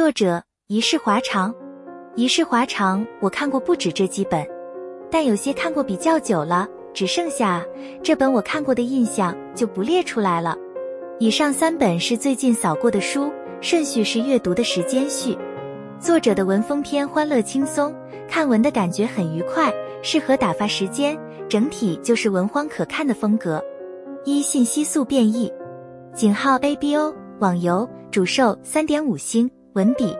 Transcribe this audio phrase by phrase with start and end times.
[0.00, 1.54] 作者一世华长，
[2.16, 4.48] 一世华长，我看过不止这几本，
[5.10, 7.62] 但有些看过比较久了，只剩下
[8.02, 10.56] 这本我看过的印象就不列出来了。
[11.18, 15.36] 以上三本是最近扫过的书，顺序是阅读的时间序。
[15.98, 17.94] 作者的文风偏欢乐轻松，
[18.26, 19.70] 看文的感觉很愉快，
[20.02, 21.14] 适合打发时间，
[21.46, 23.62] 整体就是文荒可看的风格。
[24.24, 25.52] 一、信息素变异，
[26.14, 29.48] 井号 ABO 网游主售三点五星。
[29.74, 30.16] 文笔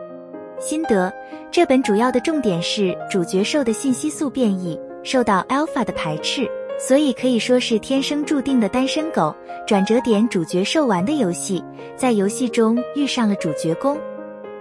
[0.59, 1.11] 心得：
[1.51, 9.35] 这本主要的重点是主角兽的信息素变异，受到 Alpha 的排斥，所以可以说是天生注定的单身狗。
[9.67, 11.61] 转折点：主角兽玩的游戏，
[11.97, 13.97] 在游戏中遇上了主角攻。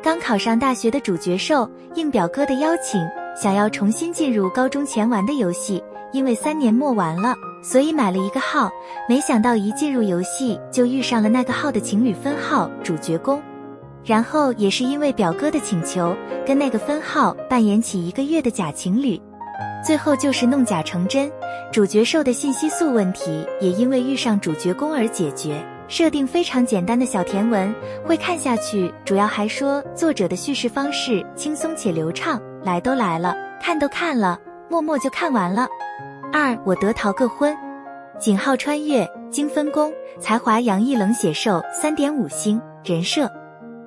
[0.02, 3.00] 刚考上大学的主角兽应表哥的邀请，
[3.40, 5.80] 想要重新进入高中前玩的游戏，
[6.12, 8.70] 因为三年没玩了，所以买了一个号。
[9.08, 13.40] 没想到一进入游戏就遇上了那个号的情侣分号主角攻。
[14.04, 19.20] 然后也是因为表哥的请求，跟那个分号扮演起一个月的假情侣，
[19.84, 21.30] 最后就是弄假成真。
[21.72, 25.64] 主角兽的信息素问题也因为遇上主角攻而解决。
[25.86, 27.74] 设定非常简单的小甜文，
[28.06, 28.94] 会看下去。
[29.04, 35.66] 主要还说作者的叙事方式轻松且流畅，来都来了，看都看了，默默就看完了。
[36.32, 37.56] 二，我得逃个婚，
[38.20, 43.28] 井号穿越精分工，才华洋溢冷血兽三点五星人设。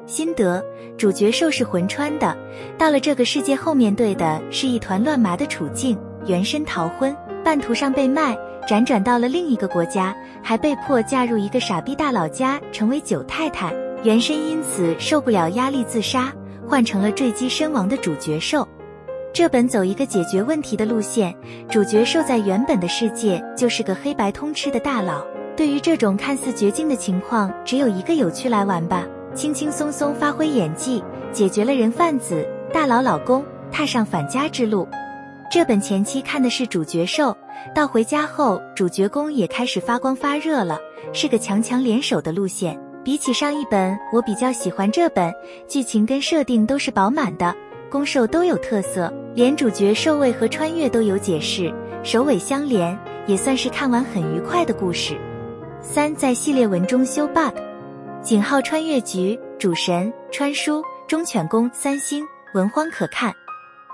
[0.05, 0.63] 心得：
[0.97, 2.35] 主角兽是魂穿的，
[2.77, 8.37] 到了这个世界后面对的是一团乱麻的处境，原身逃婚，半途上被卖，
[8.67, 13.73] 辗转到了另一个国家，还被迫嫁入一个傻逼大佬家，成为九太太。
[14.03, 16.33] 原身因此受不了压力自杀，
[16.67, 18.67] 换成了坠机身亡的主角兽。
[19.31, 21.33] 这本走一个解决问题的路线，
[21.69, 25.25] 主角兽在原本的世界就是个黑白通吃的大佬。
[25.55, 29.07] 对于这种看似绝境的情况，只有一个有趣来玩吧。
[29.35, 34.87] 轻轻松松发挥演技，解决了人贩子大佬老公，踏上返家之路。
[35.51, 37.35] 这本前期看的是主角兽，
[37.73, 40.77] 到回家后主角攻也开始发光发热了，
[41.13, 42.79] 是个强强联手的路线。
[43.03, 45.33] 比起上一本，我比较喜欢这本，
[45.67, 47.53] 剧情跟设定都是饱满的，
[47.89, 55.17] 攻受都有特色，连主角兽位和穿越都有解释，首尾相连，也算是看完很愉快的故事。
[55.81, 57.53] 三，在系列文中修 bug。
[58.23, 63.33] 井号穿越局主神穿书忠犬攻三星文荒可看，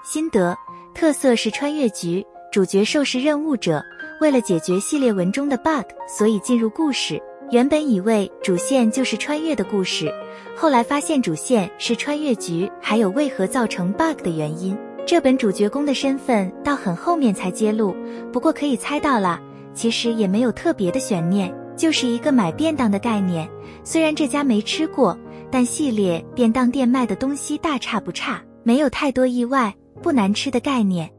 [0.04, 0.56] 心得
[0.94, 3.84] 特色是穿越局主角受是任务者，
[4.22, 7.20] 为了解决系列文中的 bug，所以进入故事。
[7.50, 10.14] 原本以为主线就是穿越的故事，
[10.56, 14.78] 后来发现主线是穿越局，还有为何造成 bug 的原因。
[15.08, 17.96] 这本主角攻的身份到很后面才揭露，
[18.32, 19.42] 不过可以猜到啦，
[19.74, 21.52] 其实也没有特别的悬念。
[21.80, 23.50] 就是一个买便当的概念，
[23.86, 25.18] 虽然这家没吃过，
[25.50, 29.74] 但系列便当店卖的东西大差不差，没有太多意外，
[30.04, 31.10] 不难吃的概念。